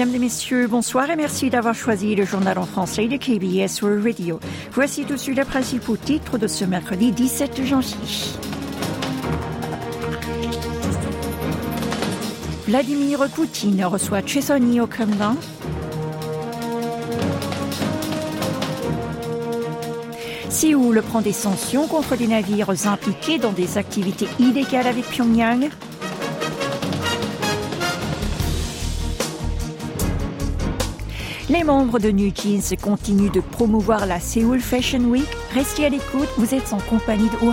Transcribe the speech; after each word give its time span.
Mesdames 0.00 0.14
et 0.14 0.18
messieurs, 0.18 0.66
bonsoir 0.66 1.10
et 1.10 1.16
merci 1.16 1.50
d'avoir 1.50 1.74
choisi 1.74 2.14
le 2.14 2.24
journal 2.24 2.56
en 2.56 2.64
français 2.64 3.06
de 3.06 3.18
KBS 3.18 3.82
World 3.82 4.02
Radio. 4.02 4.40
Voici 4.72 5.04
tout 5.04 5.12
de 5.12 5.18
suite 5.18 5.36
les 5.36 5.44
principaux 5.44 5.98
titres 5.98 6.38
de 6.38 6.46
ce 6.46 6.64
mercredi 6.64 7.12
17 7.12 7.66
janvier. 7.66 7.98
Vladimir 12.66 13.28
Poutine 13.34 13.84
reçoit 13.84 14.24
Chesony 14.24 14.80
au 14.80 14.86
Kremlin. 14.86 15.36
Séoul 20.48 21.02
prend 21.02 21.20
des 21.20 21.34
sanctions 21.34 21.86
contre 21.86 22.16
les 22.16 22.26
navires 22.26 22.70
impliqués 22.86 23.36
dans 23.36 23.52
des 23.52 23.76
activités 23.76 24.28
illégales 24.38 24.86
avec 24.86 25.04
Pyongyang. 25.10 25.68
Les 31.50 31.64
membres 31.64 31.98
de 31.98 32.12
New 32.12 32.30
Jeans 32.32 32.76
continuent 32.80 33.32
de 33.32 33.40
promouvoir 33.40 34.06
la 34.06 34.20
Seoul 34.20 34.60
Fashion 34.60 35.00
Week. 35.00 35.26
Restez 35.52 35.84
à 35.84 35.88
l'écoute, 35.88 36.28
vous 36.36 36.54
êtes 36.54 36.72
en 36.72 36.78
compagnie 36.78 37.28
de 37.28 37.36
Oh 37.42 37.50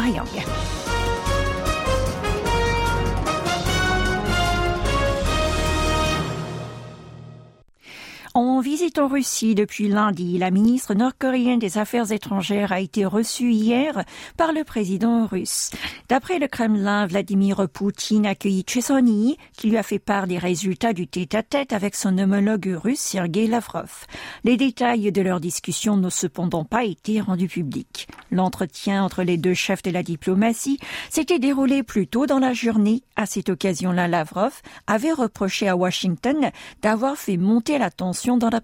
visite 8.77 8.99
en 8.99 9.07
Russie 9.07 9.55
depuis 9.55 9.87
lundi, 9.87 10.37
la 10.37 10.51
ministre 10.51 10.93
nord-coréenne 10.93 11.57
des 11.57 11.79
Affaires 11.79 12.11
étrangères 12.11 12.71
a 12.71 12.79
été 12.79 13.05
reçue 13.05 13.51
hier 13.51 14.03
par 14.37 14.53
le 14.53 14.63
président 14.63 15.25
russe. 15.25 15.71
D'après 16.09 16.37
le 16.37 16.47
Kremlin, 16.47 17.07
Vladimir 17.07 17.67
Poutine 17.69 18.27
a 18.27 18.29
accueilli 18.29 18.63
Chesony, 18.67 19.37
qui 19.57 19.71
lui 19.71 19.77
a 19.77 19.83
fait 19.83 19.97
part 19.97 20.27
des 20.27 20.37
résultats 20.37 20.93
du 20.93 21.07
tête-à-tête 21.07 21.73
avec 21.73 21.95
son 21.95 22.19
homologue 22.19 22.77
russe 22.83 22.99
Sergei 22.99 23.47
Lavrov. 23.47 24.05
Les 24.43 24.57
détails 24.57 25.11
de 25.11 25.21
leur 25.23 25.39
discussion 25.39 25.97
n'ont 25.97 26.11
cependant 26.11 26.63
pas 26.63 26.83
été 26.83 27.19
rendus 27.19 27.47
publics. 27.47 28.07
L'entretien 28.29 29.03
entre 29.03 29.23
les 29.23 29.37
deux 29.37 29.55
chefs 29.55 29.81
de 29.81 29.89
la 29.89 30.03
diplomatie 30.03 30.77
s'était 31.09 31.39
déroulé 31.39 31.81
plus 31.81 32.05
tôt 32.05 32.27
dans 32.27 32.37
la 32.37 32.53
journée. 32.53 33.01
À 33.15 33.25
cette 33.25 33.49
occasion-là, 33.49 34.07
Lavrov 34.07 34.61
avait 34.85 35.13
reproché 35.13 35.67
à 35.67 35.75
Washington 35.75 36.51
d'avoir 36.83 37.17
fait 37.17 37.37
monter 37.37 37.79
la 37.79 37.89
tension 37.89 38.37
dans 38.37 38.49
la 38.51 38.61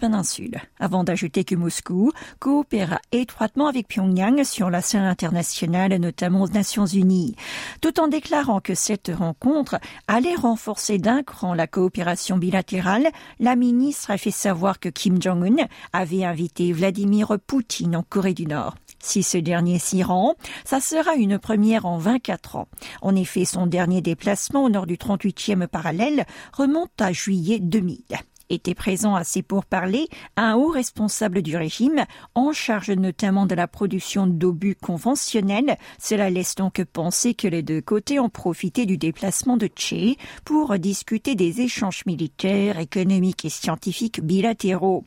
avant 0.80 1.04
d'ajouter 1.06 1.46
que 1.46 1.56
Moscou 1.56 2.12
coopéra 2.40 3.00
étroitement 3.14 3.68
avec 3.68 3.88
Pyongyang 3.88 4.44
sur 4.44 4.70
la 4.70 4.82
scène 4.82 5.04
internationale, 5.04 5.96
notamment 5.96 6.42
aux 6.42 6.50
Nations 6.50 6.86
Unies, 6.86 7.36
tout 7.80 8.02
en 8.02 8.10
déclarant 8.10 8.60
que 8.60 8.76
cette 8.76 9.12
rencontre 9.16 9.80
allait 10.10 10.36
renforcer 10.36 10.98
d'un 10.98 11.24
cran 11.24 11.54
la 11.54 11.68
coopération 11.68 12.38
bilatérale. 12.38 13.08
La 13.40 13.56
ministre 13.56 14.12
a 14.12 14.18
fait 14.18 14.32
savoir 14.32 14.82
que 14.82 14.90
Kim 14.90 15.22
Jong-un 15.22 15.68
avait 15.94 16.26
invité 16.26 16.74
Vladimir 16.74 17.38
Poutine 17.48 17.96
en 17.96 18.04
Corée 18.04 18.34
du 18.34 18.46
Nord. 18.46 18.76
Si 19.00 19.24
ce 19.24 19.38
dernier 19.38 19.80
s'y 19.80 20.04
rend, 20.04 20.36
ça 20.66 20.82
sera 20.82 21.16
une 21.16 21.40
première 21.40 21.86
en 21.86 21.98
24 21.98 22.58
ans. 22.58 22.68
En 23.02 23.16
effet, 23.16 23.46
son 23.46 23.68
dernier 23.68 24.02
déplacement 24.02 24.66
au 24.66 24.70
nord 24.70 24.86
du 24.86 24.96
38e 24.96 25.68
parallèle 25.68 26.26
remonte 26.54 26.92
à 27.00 27.14
juillet 27.14 27.60
2000 27.62 28.02
était 28.50 28.76
présent 28.76 29.16
à 29.16 29.24
ces 29.24 29.42
pourparlers 29.42 30.08
un 30.36 30.56
haut 30.56 30.70
responsable 30.70 31.42
du 31.42 31.58
régime, 31.58 32.06
en 32.36 32.54
charge 32.54 32.92
notamment 32.92 33.46
de 33.46 33.56
la 33.56 33.68
production 33.68 34.28
d'obus 34.28 34.76
conventionnels. 34.76 35.78
Cela 36.00 36.30
laisse 36.30 36.56
donc 36.56 36.84
penser 36.84 37.34
que 37.34 37.48
les 37.48 37.64
deux 37.64 37.82
côtés 37.82 38.20
ont 38.20 38.30
profité 38.30 38.86
du 38.86 38.98
déplacement 38.98 39.58
de 39.58 39.70
Che 39.76 40.18
pour 40.46 40.78
discuter 40.78 41.36
des 41.36 41.62
échanges 41.62 42.06
militaires, 42.06 42.80
économiques 42.80 43.46
et 43.46 43.50
scientifiques 43.50 44.22
bilatéraux. 44.22 45.04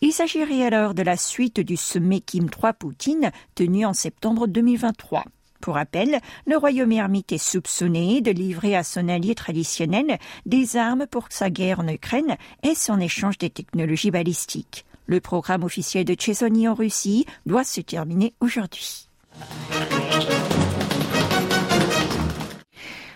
Il 0.00 0.12
s'agirait 0.12 0.64
alors 0.64 0.94
de 0.94 1.02
la 1.02 1.16
suite 1.16 1.60
du 1.60 1.76
sommet 1.76 2.20
Kim 2.20 2.46
III-Poutine 2.46 3.30
tenu 3.54 3.84
en 3.84 3.94
septembre 3.94 4.46
2023. 4.46 5.24
Pour 5.60 5.74
rappel, 5.74 6.20
le 6.46 6.56
royaume 6.56 6.92
ermite 6.92 7.32
est 7.32 7.38
soupçonné 7.38 8.20
de 8.20 8.30
livrer 8.30 8.76
à 8.76 8.82
son 8.82 9.08
allié 9.08 9.34
traditionnel 9.34 10.18
des 10.46 10.76
armes 10.76 11.06
pour 11.06 11.26
sa 11.30 11.50
guerre 11.50 11.80
en 11.80 11.88
Ukraine 11.88 12.36
et 12.62 12.74
son 12.74 12.98
échange 12.98 13.38
des 13.38 13.50
technologies 13.50 14.10
balistiques. 14.10 14.86
Le 15.06 15.20
programme 15.20 15.64
officiel 15.64 16.04
de 16.04 16.16
Chesony 16.18 16.68
en 16.68 16.74
Russie 16.74 17.26
doit 17.44 17.64
se 17.64 17.80
terminer 17.80 18.32
aujourd'hui. 18.40 19.08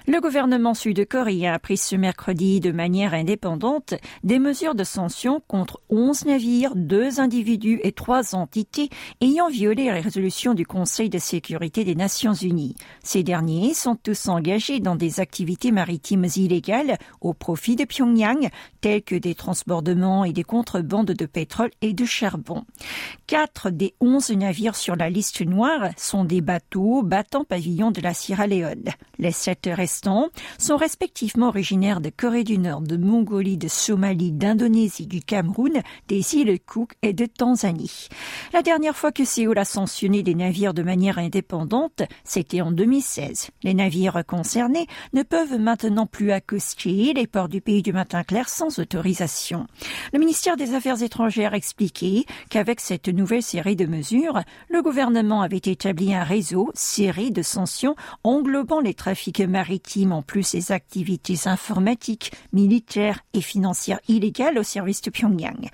Le 0.07 0.21
gouvernement 0.21 0.75
sud-coréen 0.75 1.55
a 1.55 1.59
pris 1.59 1.79
ce 1.79 1.97
mercredi 1.97 2.61
de 2.61 2.73
manière 2.73 3.15
indépendante 3.15 3.95
des 4.23 4.39
mesures 4.39 4.75
de 4.75 4.85
sanction 4.85 5.41
contre 5.49 5.81
11 5.89 6.27
navires, 6.27 6.73
deux 6.77 7.21
individus 7.21 7.81
et 7.83 7.93
trois 7.93 8.35
entités 8.35 8.91
ayant 9.23 9.49
violé 9.49 9.85
les 9.85 10.01
résolutions 10.01 10.53
du 10.53 10.67
Conseil 10.67 11.09
de 11.09 11.17
sécurité 11.17 11.85
des 11.85 11.95
Nations 11.95 12.35
Unies. 12.35 12.75
Ces 13.03 13.23
derniers 13.23 13.73
sont 13.73 13.97
tous 13.97 14.29
engagés 14.29 14.79
dans 14.79 14.95
des 14.95 15.21
activités 15.21 15.73
maritimes 15.73 16.27
illégales 16.37 16.99
au 17.23 17.33
profit 17.33 17.75
de 17.75 17.87
Pyongyang, 17.87 18.51
telles 18.83 19.03
que 19.03 19.15
des 19.15 19.35
transbordements 19.35 20.27
et 20.27 20.35
des 20.35 20.45
contrebandes 20.45 21.13
de 21.13 21.27
pétrole 21.27 21.71
et 21.81 21.95
de 21.95 22.05
charbon. 22.05 22.67
Quatre 23.27 23.71
des 23.71 23.95
onze 24.01 24.31
navires 24.33 24.77
sur 24.77 24.97
la 24.97 25.09
liste 25.09 25.41
noire 25.41 25.89
sont 25.97 26.27
des 26.27 26.43
bateaux 26.43 27.03
battant 27.03 27.45
pavillon 27.45 27.91
de 27.91 28.03
la 28.03 28.13
Sierra 28.13 28.47
Leone. 28.47 28.91
Les 29.19 29.33
sept 29.33 29.67
sont 30.59 30.77
respectivement 30.77 31.49
originaires 31.49 32.01
de 32.01 32.11
Corée 32.11 32.45
du 32.45 32.59
Nord, 32.59 32.81
de 32.81 32.97
Mongolie, 32.97 33.57
de 33.57 33.69
Somalie, 33.69 34.33
d'Indonésie, 34.33 35.07
du 35.07 35.21
Cameroun, 35.21 35.83
des 36.09 36.35
îles 36.35 36.59
Cook 36.61 36.95
et 37.03 37.13
de 37.13 37.27
Tanzanie. 37.27 38.09
La 38.53 38.63
dernière 38.63 38.97
fois 38.97 39.13
que 39.13 39.25
Séoul 39.25 39.59
a 39.59 39.65
sanctionné 39.65 40.23
des 40.23 40.35
navires 40.35 40.75
de 40.75 40.83
manière 40.83 41.19
indépendante, 41.19 42.03
c'était 42.25 42.61
en 42.61 42.73
2016. 42.73 43.51
Les 43.63 43.75
navires 43.75 44.23
concernés 44.27 44.87
ne 45.13 45.23
peuvent 45.23 45.59
maintenant 45.59 46.07
plus 46.07 46.33
accoster 46.33 47.13
les 47.15 47.27
ports 47.27 47.49
du 47.49 47.61
pays 47.61 47.83
du 47.83 47.93
matin 47.93 48.25
clair 48.25 48.49
sans 48.49 48.79
autorisation. 48.79 49.67
Le 50.13 50.19
ministère 50.19 50.57
des 50.57 50.75
Affaires 50.75 51.03
étrangères 51.03 51.55
a 51.55 51.57
expliqué 51.57 52.27
qu'avec 52.51 52.81
cette 52.81 53.09
nouvelle 53.09 53.43
série 53.43 53.77
de 53.77 53.87
mesures, 53.87 54.41
le 54.69 54.83
gouvernement 54.83 55.43
avait 55.43 55.57
établi 55.59 56.15
un 56.15 56.25
réseau 56.25 56.71
série 56.75 57.31
de 57.31 57.43
sanctions 57.43 57.97
englobant 58.23 58.81
les 58.81 58.95
trafics 58.95 59.41
maritimes 59.41 59.84
en 60.11 60.23
plus 60.23 60.43
ses 60.43 60.73
activités 60.73 61.47
informatiques, 61.47 62.33
militaires 62.53 63.21
et 63.33 63.41
financières 63.41 64.01
illégales 64.09 64.59
au 64.59 64.63
service 64.63 65.03
de 65.03 65.11
Pyongyang. 65.11 65.69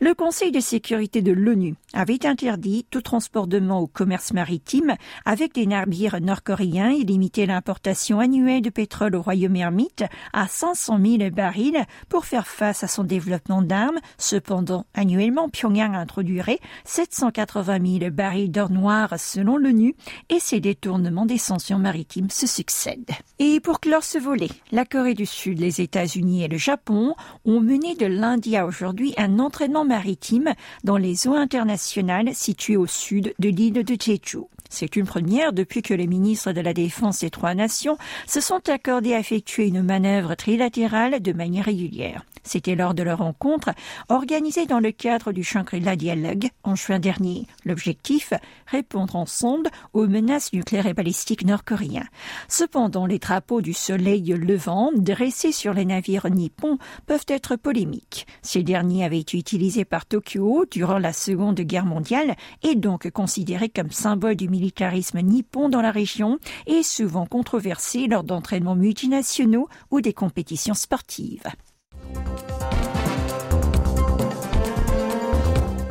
Le 0.00 0.14
Conseil 0.14 0.50
de 0.50 0.60
sécurité 0.60 1.20
de 1.20 1.32
l'ONU 1.32 1.74
avait 1.92 2.26
interdit 2.26 2.86
tout 2.90 3.02
transportement 3.02 3.80
au 3.80 3.86
commerce 3.86 4.32
maritime 4.32 4.94
avec 5.24 5.54
des 5.54 5.66
navires 5.66 6.20
nord-coréens 6.20 6.90
et 6.90 7.04
limité 7.04 7.44
l'importation 7.44 8.20
annuelle 8.20 8.62
de 8.62 8.70
pétrole 8.70 9.14
au 9.14 9.22
royaume 9.22 9.56
ermite 9.56 10.04
à 10.32 10.46
500 10.46 10.98
000 11.04 11.30
barils 11.30 11.84
pour 12.08 12.24
faire 12.24 12.46
face 12.46 12.82
à 12.82 12.88
son 12.88 13.04
développement 13.04 13.62
d'armes. 13.62 13.98
Cependant, 14.16 14.86
annuellement, 14.94 15.48
Pyongyang 15.48 15.94
introduirait 15.94 16.60
780 16.84 17.98
000 17.98 18.10
barils 18.10 18.50
d'or 18.50 18.70
noir 18.70 19.14
selon 19.18 19.56
l'ONU 19.58 19.94
et 20.30 20.40
ces 20.40 20.60
détournements 20.60 21.26
des 21.26 21.38
sanctions 21.38 21.78
maritimes 21.78 22.30
se 22.30 22.46
succèdent. 22.46 23.12
Pour 23.60 23.80
clore 23.80 24.04
ce 24.04 24.18
volet, 24.18 24.48
la 24.72 24.84
Corée 24.84 25.14
du 25.14 25.26
Sud, 25.26 25.60
les 25.60 25.80
États-Unis 25.80 26.44
et 26.44 26.48
le 26.48 26.58
Japon 26.58 27.14
ont 27.44 27.60
mené 27.60 27.94
de 27.94 28.06
lundi 28.06 28.56
à 28.56 28.66
aujourd'hui 28.66 29.14
un 29.16 29.38
entraînement 29.38 29.84
maritime 29.84 30.52
dans 30.84 30.96
les 30.96 31.28
eaux 31.28 31.34
internationales 31.34 32.34
situées 32.34 32.76
au 32.76 32.86
sud 32.86 33.34
de 33.38 33.48
l'île 33.48 33.84
de 33.84 33.96
Jeju. 33.98 34.46
C'est 34.70 34.96
une 34.96 35.06
première 35.06 35.52
depuis 35.52 35.82
que 35.82 35.94
les 35.94 36.06
ministres 36.06 36.52
de 36.52 36.60
la 36.60 36.74
Défense 36.74 37.20
des 37.20 37.30
trois 37.30 37.54
nations 37.54 37.98
se 38.26 38.40
sont 38.40 38.68
accordés 38.68 39.14
à 39.14 39.20
effectuer 39.20 39.68
une 39.68 39.82
manœuvre 39.82 40.34
trilatérale 40.34 41.20
de 41.20 41.32
manière 41.32 41.64
régulière. 41.64 42.24
C'était 42.46 42.76
lors 42.76 42.94
de 42.94 43.02
leur 43.02 43.18
rencontre 43.18 43.70
organisée 44.08 44.66
dans 44.66 44.78
le 44.78 44.92
cadre 44.92 45.32
du 45.32 45.42
Shangri-La 45.42 45.96
Dialogue 45.96 46.48
en 46.62 46.76
juin 46.76 47.00
dernier. 47.00 47.46
L'objectif, 47.64 48.32
répondre 48.68 49.16
ensemble 49.16 49.68
aux 49.92 50.06
menaces 50.06 50.52
nucléaires 50.52 50.86
et 50.86 50.94
balistiques 50.94 51.44
nord-coréens. 51.44 52.06
Cependant, 52.48 53.06
les 53.06 53.18
drapeaux 53.18 53.60
du 53.60 53.72
soleil 53.72 54.26
levant 54.26 54.92
dressés 54.94 55.50
sur 55.50 55.74
les 55.74 55.84
navires 55.84 56.30
nippons 56.30 56.78
peuvent 57.06 57.26
être 57.26 57.56
polémiques. 57.56 58.28
Ces 58.42 58.62
derniers 58.62 59.04
avaient 59.04 59.18
été 59.18 59.38
utilisés 59.38 59.84
par 59.84 60.06
Tokyo 60.06 60.66
durant 60.70 60.98
la 60.98 61.12
Seconde 61.12 61.60
Guerre 61.60 61.84
mondiale 61.84 62.36
et 62.62 62.76
donc 62.76 63.10
considérés 63.10 63.70
comme 63.70 63.90
symbole 63.90 64.36
du 64.36 64.48
militarisme 64.56 65.20
nippon 65.20 65.68
dans 65.68 65.82
la 65.82 65.90
région 65.90 66.38
et 66.66 66.82
souvent 66.82 67.26
controversés 67.26 68.06
lors 68.06 68.24
d'entraînements 68.24 68.74
multinationaux 68.74 69.68
ou 69.90 70.00
des 70.00 70.14
compétitions 70.14 70.74
sportives. 70.74 71.46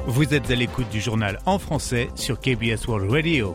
Vous 0.07 0.33
êtes 0.33 0.49
à 0.49 0.55
l'écoute 0.55 0.89
du 0.89 1.01
journal 1.01 1.39
en 1.45 1.59
français 1.59 2.09
sur 2.15 2.39
KBS 2.39 2.87
World 2.87 3.11
Radio. 3.11 3.53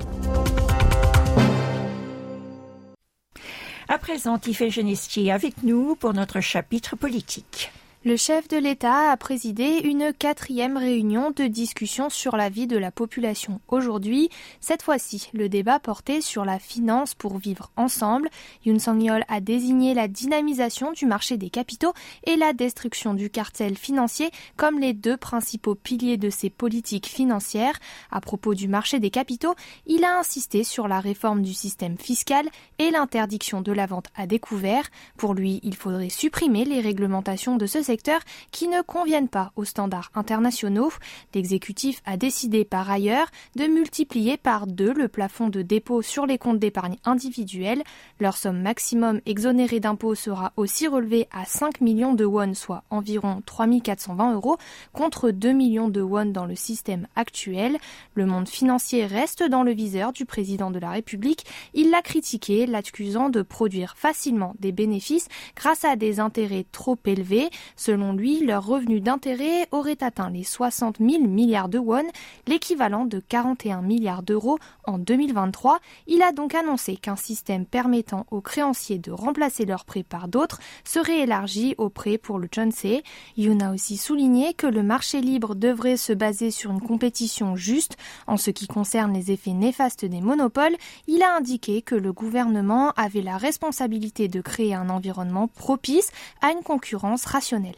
À 3.89 3.99
présent, 3.99 4.39
Tiffany 4.39 4.71
Genestier 4.71 5.33
avec 5.33 5.65
nous 5.65 5.97
pour 5.97 6.15
notre 6.15 6.41
chapitre 6.41 6.95
politique. 6.95 7.73
Le 8.03 8.17
chef 8.17 8.49
de 8.49 8.57
l'État 8.57 9.11
a 9.11 9.17
présidé 9.19 9.83
une 9.85 10.15
quatrième 10.15 10.79
réunion 10.79 11.33
de 11.33 11.45
discussion 11.45 12.09
sur 12.09 12.35
la 12.35 12.49
vie 12.49 12.67
de 12.67 12.79
la 12.79 12.91
population 12.91 13.61
aujourd'hui. 13.69 14.31
Cette 14.59 14.81
fois-ci, 14.81 15.29
le 15.35 15.51
débat 15.51 15.79
portait 15.81 16.23
sur 16.23 16.47
la 16.47 16.59
finance 16.59 17.15
pour 17.15 17.37
vivre 17.37 17.71
ensemble. 17.77 18.31
Yoon 18.65 18.79
Song-yeol 18.79 19.23
a 19.29 19.41
désigné 19.43 19.93
la 19.93 20.09
dynamisation 20.09 20.93
du 20.93 21.05
marché 21.05 21.37
des 21.37 21.51
capitaux 21.51 21.93
et 22.25 22.37
la 22.37 22.55
destruction 22.55 23.13
du 23.13 23.29
cartel 23.29 23.77
financier 23.77 24.31
comme 24.57 24.79
les 24.79 24.95
deux 24.95 25.19
principaux 25.19 25.75
piliers 25.75 26.17
de 26.17 26.31
ses 26.31 26.49
politiques 26.49 27.07
financières. 27.07 27.79
À 28.11 28.23
propos 28.23 28.55
du 28.55 28.67
marché 28.67 28.99
des 28.99 29.11
capitaux, 29.11 29.55
il 29.85 30.05
a 30.05 30.19
insisté 30.19 30.65
sur 30.65 30.89
la 30.89 31.01
réforme 31.01 31.43
du 31.43 31.53
système 31.53 31.99
fiscal 31.99 32.49
et 32.79 32.91
l'interdiction 32.91 33.61
de 33.61 33.73
la 33.73 33.85
vente 33.85 34.07
à 34.15 34.27
découvert. 34.27 34.89
Pour 35.19 35.35
lui, 35.35 35.61
il 35.63 35.77
faudrait 35.77 36.09
supprimer 36.09 36.65
les 36.65 36.81
réglementations 36.81 37.59
de 37.59 37.67
ce 37.67 37.90
secteurs 37.91 38.21
qui 38.53 38.69
ne 38.69 38.83
conviennent 38.83 39.29
pas 39.29 39.51
aux 39.57 39.65
standards 39.65 40.13
internationaux. 40.15 40.93
L'exécutif 41.35 42.01
a 42.05 42.17
décidé 42.17 42.65
par 42.65 42.89
ailleurs 42.89 43.27
de 43.57 43.65
multiplier 43.65 44.37
par 44.37 44.69
deux 44.69 44.93
le 44.93 45.09
plafond 45.09 45.49
de 45.49 45.63
dépôt 45.63 46.01
sur 46.01 46.25
les 46.25 46.39
comptes 46.39 46.61
d'épargne 46.61 46.99
individuels. 47.05 47.83
Leur 48.21 48.37
somme 48.37 48.63
maximum 48.63 49.21
exonérée 49.27 49.81
d'impôts 49.81 50.15
sera 50.15 50.53
aussi 50.57 50.87
relevée 50.87 51.27
à 51.33 51.45
5 51.45 51.81
millions 51.81 52.15
de 52.15 52.25
won, 52.25 52.55
soit 52.55 52.85
environ 52.91 53.43
3420 53.45 54.35
euros, 54.35 54.57
contre 54.93 55.33
2 55.33 55.51
millions 55.51 55.89
de 55.89 56.01
won 56.01 56.27
dans 56.27 56.47
le 56.47 56.55
système 56.55 57.09
actuel. 57.17 57.77
Le 58.15 58.25
monde 58.25 58.49
financier 58.49 59.05
reste 59.05 59.43
dans 59.43 59.65
le 59.65 59.73
viseur 59.73 60.13
du 60.13 60.27
président 60.27 60.71
de 60.71 60.79
la 60.79 60.91
République. 60.91 61.45
Il 61.75 61.91
l'a 61.91 62.03
critiqué, 62.03 62.67
l'accusant 62.67 63.31
de 63.31 63.43
produire 63.43 63.97
facilement 63.97 64.55
des 64.61 64.71
bénéfices 64.71 65.27
grâce 65.57 65.85
à 65.85 65.97
des 65.97 66.21
intérêts 66.21 66.67
trop 66.71 66.97
élevés. 67.05 67.51
Selon 67.81 68.13
lui, 68.13 68.45
leur 68.45 68.67
revenu 68.67 69.01
d'intérêt 69.01 69.67
aurait 69.71 70.05
atteint 70.05 70.29
les 70.29 70.45
60 70.45 70.99
000 70.99 71.27
milliards 71.27 71.71
de 71.71 71.79
won, 71.79 72.05
l'équivalent 72.47 73.07
de 73.07 73.21
41 73.27 73.81
milliards 73.81 74.23
d'euros 74.23 74.59
en 74.85 74.99
2023. 74.99 75.79
Il 76.07 76.21
a 76.21 76.33
donc 76.33 76.55
annoncé 76.55 76.97
qu'un 76.97 77.17
système 77.17 77.65
permettant 77.65 78.27
aux 78.31 78.43
créanciers 78.43 78.99
de 78.99 79.11
remplacer 79.11 79.65
leurs 79.65 79.87
prêts 79.87 80.03
par 80.03 80.29
d'autres 80.29 80.61
serait 80.85 81.21
élargi 81.21 81.75
aux 81.79 81.89
prêts 81.89 82.19
pour 82.19 82.39
le 82.39 82.49
Chonsei. 82.55 83.03
Yoon 83.39 83.61
a 83.61 83.73
aussi 83.73 83.97
souligné 83.97 84.53
que 84.53 84.67
le 84.67 84.83
marché 84.83 85.23
libre 85.23 85.55
devrait 85.55 85.97
se 85.97 86.13
baser 86.13 86.51
sur 86.51 86.73
une 86.73 86.83
compétition 86.83 87.57
juste. 87.57 87.97
En 88.27 88.37
ce 88.37 88.51
qui 88.51 88.67
concerne 88.67 89.15
les 89.15 89.33
effets 89.33 89.55
néfastes 89.55 90.05
des 90.05 90.21
monopoles, 90.21 90.77
il 91.07 91.23
a 91.23 91.35
indiqué 91.35 91.81
que 91.81 91.95
le 91.95 92.13
gouvernement 92.13 92.93
avait 92.99 93.23
la 93.23 93.39
responsabilité 93.39 94.29
de 94.29 94.43
créer 94.43 94.75
un 94.75 94.91
environnement 94.91 95.49
propice 95.49 96.11
à 96.43 96.51
une 96.53 96.63
concurrence 96.63 97.25
rationnelle. 97.25 97.70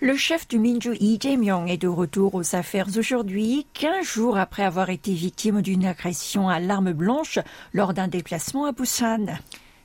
Le 0.00 0.16
chef 0.16 0.46
du 0.48 0.58
Minju 0.58 0.92
Lee 0.92 1.18
Jae-myung 1.18 1.66
est 1.66 1.78
de 1.78 1.88
retour 1.88 2.34
aux 2.34 2.54
affaires 2.54 2.88
aujourd'hui, 2.96 3.66
15 3.72 4.04
jours 4.04 4.36
après 4.36 4.62
avoir 4.62 4.90
été 4.90 5.12
victime 5.12 5.62
d'une 5.62 5.86
agression 5.86 6.48
à 6.48 6.60
l'arme 6.60 6.92
blanche 6.92 7.38
lors 7.72 7.94
d'un 7.94 8.06
déplacement 8.06 8.66
à 8.66 8.72
Busan. 8.72 9.38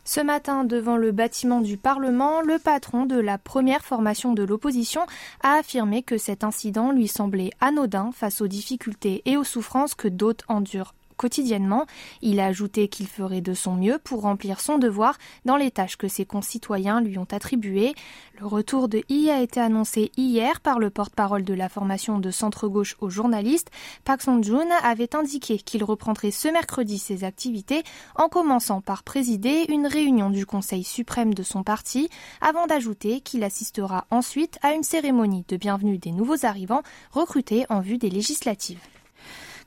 Ce 0.03 0.19
matin, 0.19 0.65
devant 0.65 0.97
le 0.97 1.11
bâtiment 1.11 1.61
du 1.61 1.77
Parlement, 1.77 2.41
le 2.41 2.59
patron 2.59 3.05
de 3.05 3.19
la 3.19 3.37
première 3.37 3.85
formation 3.85 4.33
de 4.33 4.43
l'opposition 4.43 5.05
a 5.41 5.53
affirmé 5.53 6.03
que 6.03 6.17
cet 6.17 6.43
incident 6.43 6.91
lui 6.91 7.07
semblait 7.07 7.51
anodin 7.61 8.09
face 8.11 8.41
aux 8.41 8.47
difficultés 8.47 9.21
et 9.25 9.37
aux 9.37 9.43
souffrances 9.43 9.95
que 9.95 10.07
d'autres 10.07 10.45
endurent 10.47 10.95
quotidiennement. 11.19 11.85
Il 12.21 12.39
a 12.39 12.45
ajouté 12.45 12.87
qu'il 12.87 13.07
ferait 13.07 13.41
de 13.41 13.53
son 13.53 13.75
mieux 13.75 13.99
pour 14.01 14.21
remplir 14.21 14.61
son 14.61 14.77
devoir 14.77 15.17
dans 15.43 15.57
les 15.57 15.69
tâches 15.69 15.97
que 15.97 16.07
ses 16.07 16.25
concitoyens 16.25 17.01
lui 17.01 17.17
ont 17.17 17.27
attribuées. 17.29 17.93
Le 18.39 18.47
retour 18.47 18.87
de 18.87 19.03
I 19.09 19.29
a 19.29 19.41
été 19.41 19.59
annoncé 19.59 20.11
hier 20.15 20.61
par 20.61 20.79
le 20.79 20.89
porte-parole 20.89 21.43
de 21.43 21.53
la 21.53 21.67
formation 21.67 22.19
de 22.19 22.31
centre-gauche 22.31 22.95
aux 23.01 23.09
journalistes. 23.09 23.69
Park 24.05 24.21
Song-joon 24.21 24.69
avait 24.81 25.13
indiqué 25.13 25.57
qu'il 25.57 25.83
reprendrait 25.83 26.31
ce 26.31 26.47
mercredi 26.47 26.97
ses 26.97 27.25
activités 27.25 27.83
en 28.15 28.29
commençant 28.29 28.79
par 28.79 29.03
présider 29.03 29.65
une 29.67 29.87
réunion 29.87 30.29
du 30.29 30.45
Conseil 30.45 30.85
suprême 30.85 31.33
de 31.33 31.43
son 31.43 31.63
parti 31.63 32.09
avant 32.39 32.65
d'ajouter 32.65 33.19
qu'il 33.19 33.43
assistera 33.43 34.05
ensuite 34.09 34.57
à 34.61 34.71
une 34.71 34.83
cérémonie 34.83 35.43
de 35.49 35.57
bienvenue 35.57 35.97
des 35.97 36.13
nouveaux 36.13 36.45
arrivants 36.45 36.83
recrutés 37.11 37.65
en 37.69 37.81
vue 37.81 37.97
des 37.97 38.09
législatives. 38.09 38.79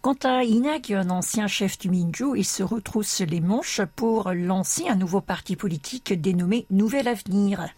Quant 0.02 0.16
à 0.24 0.42
Inak, 0.42 0.90
un 0.90 1.10
ancien 1.10 1.46
chef 1.46 1.78
du 1.78 1.88
Minju, 1.88 2.36
il 2.36 2.44
se 2.44 2.64
retrousse 2.64 3.20
les 3.20 3.40
manches 3.40 3.80
pour 3.94 4.32
lancer 4.32 4.88
un 4.88 4.96
nouveau 4.96 5.20
parti 5.20 5.54
politique 5.54 6.12
dénommé 6.20 6.66
Nouvel 6.70 7.06
Avenir. 7.06 7.68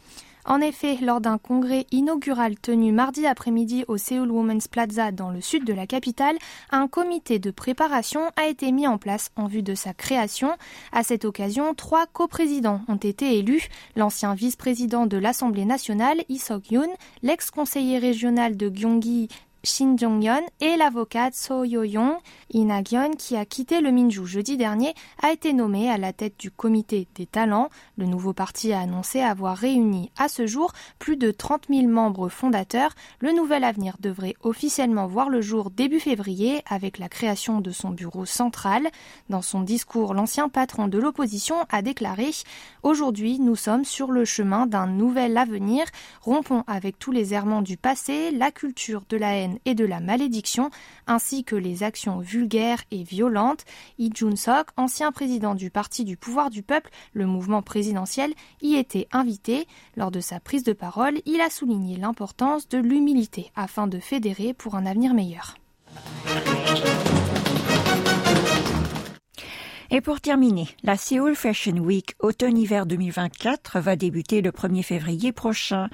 En 0.46 0.62
effet, 0.62 0.96
lors 1.02 1.20
d'un 1.20 1.36
congrès 1.36 1.86
inaugural 1.92 2.58
tenu 2.58 2.92
mardi 2.92 3.26
après-midi 3.26 3.84
au 3.88 3.98
Seoul 3.98 4.30
Women's 4.30 4.68
Plaza 4.68 5.12
dans 5.12 5.30
le 5.30 5.42
sud 5.42 5.66
de 5.66 5.74
la 5.74 5.86
capitale, 5.86 6.38
un 6.70 6.88
comité 6.88 7.38
de 7.38 7.50
préparation 7.50 8.22
a 8.36 8.46
été 8.46 8.72
mis 8.72 8.86
en 8.86 8.96
place 8.96 9.30
en 9.36 9.46
vue 9.46 9.62
de 9.62 9.74
sa 9.74 9.92
création. 9.92 10.56
À 10.92 11.02
cette 11.02 11.26
occasion, 11.26 11.74
trois 11.74 12.06
coprésidents 12.06 12.80
ont 12.88 12.96
été 12.96 13.38
élus. 13.38 13.68
L'ancien 13.96 14.32
vice-président 14.32 15.04
de 15.04 15.18
l'Assemblée 15.18 15.66
nationale, 15.66 16.22
Lee 16.30 16.38
Sok-yoon, 16.38 16.88
l'ex-conseiller 17.22 17.98
régional 17.98 18.56
de 18.56 18.70
Gyeonggi, 18.70 19.28
Shin 19.64 19.96
Jong-yeon 19.96 20.42
et 20.60 20.76
l'avocate 20.76 21.34
So 21.34 21.64
Yo-yong. 21.64 22.18
Ina 22.52 22.82
qui 22.82 23.36
a 23.36 23.44
quitté 23.44 23.80
le 23.80 23.90
Minju 23.90 24.26
jeudi 24.26 24.56
dernier, 24.56 24.94
a 25.22 25.32
été 25.32 25.52
nommée 25.52 25.90
à 25.90 25.96
la 25.96 26.12
tête 26.12 26.38
du 26.38 26.50
comité 26.50 27.08
des 27.14 27.26
talents. 27.26 27.70
Le 27.96 28.04
nouveau 28.04 28.32
parti 28.34 28.72
a 28.72 28.80
annoncé 28.80 29.20
avoir 29.20 29.56
réuni 29.56 30.12
à 30.18 30.28
ce 30.28 30.46
jour 30.46 30.72
plus 30.98 31.16
de 31.16 31.30
30 31.30 31.68
000 31.70 31.88
membres 31.88 32.28
fondateurs. 32.28 32.94
Le 33.20 33.32
nouvel 33.32 33.64
avenir 33.64 33.96
devrait 34.00 34.34
officiellement 34.42 35.06
voir 35.06 35.30
le 35.30 35.40
jour 35.40 35.70
début 35.70 36.00
février 36.00 36.62
avec 36.68 36.98
la 36.98 37.08
création 37.08 37.60
de 37.60 37.70
son 37.70 37.90
bureau 37.90 38.26
central. 38.26 38.88
Dans 39.30 39.42
son 39.42 39.62
discours, 39.62 40.12
l'ancien 40.14 40.48
patron 40.48 40.88
de 40.88 40.98
l'opposition 40.98 41.56
a 41.70 41.80
déclaré 41.80 42.30
Aujourd'hui, 42.82 43.38
nous 43.40 43.56
sommes 43.56 43.84
sur 43.84 44.12
le 44.12 44.24
chemin 44.24 44.66
d'un 44.66 44.86
nouvel 44.86 45.36
avenir. 45.38 45.86
Rompons 46.20 46.64
avec 46.66 46.98
tous 46.98 47.12
les 47.12 47.34
errements 47.34 47.62
du 47.62 47.76
passé, 47.76 48.30
la 48.30 48.50
culture 48.50 49.02
de 49.08 49.16
la 49.16 49.34
haine 49.36 49.53
et 49.64 49.74
de 49.74 49.84
la 49.84 50.00
malédiction, 50.00 50.70
ainsi 51.06 51.44
que 51.44 51.56
les 51.56 51.82
actions 51.82 52.18
vulgaires 52.18 52.82
et 52.90 53.02
violentes. 53.02 53.64
Lee 53.98 54.10
Jun-sok, 54.14 54.68
ancien 54.76 55.12
président 55.12 55.54
du 55.54 55.70
Parti 55.70 56.04
du 56.04 56.16
pouvoir 56.16 56.50
du 56.50 56.62
peuple, 56.62 56.90
le 57.12 57.26
mouvement 57.26 57.62
présidentiel, 57.62 58.34
y 58.62 58.74
était 58.74 59.08
invité. 59.12 59.66
Lors 59.96 60.10
de 60.10 60.20
sa 60.20 60.40
prise 60.40 60.64
de 60.64 60.72
parole, 60.72 61.20
il 61.26 61.40
a 61.40 61.50
souligné 61.50 61.96
l'importance 61.96 62.68
de 62.68 62.78
l'humilité 62.78 63.50
afin 63.56 63.86
de 63.86 63.98
fédérer 63.98 64.54
pour 64.54 64.74
un 64.74 64.86
avenir 64.86 65.14
meilleur. 65.14 65.56
Et 69.96 70.00
pour 70.00 70.20
terminer, 70.20 70.66
la 70.82 70.96
Seoul 70.96 71.36
Fashion 71.36 71.76
Week 71.76 72.16
automne-hiver 72.18 72.84
2024 72.84 73.78
va 73.78 73.94
débuter 73.94 74.42
le 74.42 74.50
1er 74.50 74.82
février 74.82 75.30
prochain. 75.30 75.88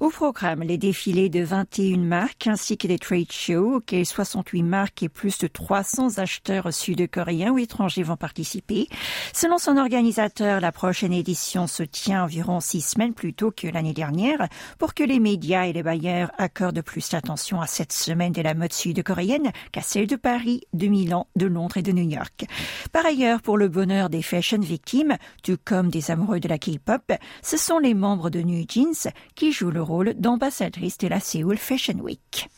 Au 0.00 0.10
programme, 0.10 0.64
les 0.64 0.76
défilés 0.76 1.28
de 1.28 1.44
21 1.44 1.98
marques 1.98 2.48
ainsi 2.48 2.76
que 2.76 2.88
des 2.88 2.98
trade 2.98 3.30
shows 3.30 3.76
auxquels 3.76 4.06
68 4.06 4.64
marques 4.64 5.04
et 5.04 5.08
plus 5.08 5.38
de 5.38 5.46
300 5.46 6.18
acheteurs 6.18 6.74
sud-coréens 6.74 7.52
ou 7.52 7.58
étrangers 7.58 8.02
vont 8.02 8.16
participer. 8.16 8.88
Selon 9.32 9.58
son 9.58 9.76
organisateur, 9.76 10.60
la 10.60 10.72
prochaine 10.72 11.12
édition 11.12 11.68
se 11.68 11.84
tient 11.84 12.24
environ 12.24 12.58
six 12.58 12.80
semaines 12.80 13.14
plus 13.14 13.34
tôt 13.34 13.52
que 13.52 13.68
l'année 13.68 13.94
dernière 13.94 14.48
pour 14.80 14.94
que 14.94 15.04
les 15.04 15.20
médias 15.20 15.66
et 15.66 15.72
les 15.72 15.84
bailleurs 15.84 16.32
accordent 16.38 16.82
plus 16.82 17.08
d'attention 17.08 17.60
à 17.60 17.68
cette 17.68 17.92
semaine 17.92 18.32
de 18.32 18.42
la 18.42 18.54
mode 18.54 18.72
sud-coréenne 18.72 19.52
qu'à 19.70 19.82
celle 19.82 20.08
de 20.08 20.16
Paris, 20.16 20.62
de 20.72 20.88
Milan, 20.88 21.28
de 21.36 21.46
Londres 21.46 21.76
et 21.76 21.82
de 21.82 21.92
New 21.92 22.10
York. 22.10 22.46
Par 22.90 23.06
ailleurs, 23.06 23.42
pour 23.44 23.58
le 23.58 23.68
bonheur 23.68 24.08
des 24.08 24.22
fashion 24.22 24.58
victimes, 24.58 25.16
tout 25.42 25.58
comme 25.62 25.90
des 25.90 26.10
amoureux 26.10 26.40
de 26.40 26.48
la 26.48 26.58
K-pop, 26.58 27.12
ce 27.42 27.56
sont 27.58 27.78
les 27.78 27.92
membres 27.92 28.30
de 28.30 28.40
New 28.40 28.64
Jeans 28.66 29.12
qui 29.34 29.52
jouent 29.52 29.70
le 29.70 29.82
rôle 29.82 30.14
d'ambassadrice 30.14 30.96
de 30.98 31.08
la 31.08 31.20
Seoul 31.20 31.58
Fashion 31.58 31.98
Week. 32.00 32.48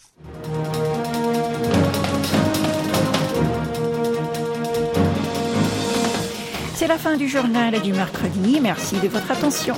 C'est 6.77 6.87
la 6.87 6.99
fin 6.99 7.17
du 7.17 7.29
journal 7.29 7.83
du 7.83 7.93
mercredi. 7.93 8.61
Merci 8.61 9.01
de 9.01 9.09
votre 9.09 9.31
attention. 9.33 9.75